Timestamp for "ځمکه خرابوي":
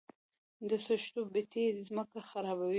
1.87-2.69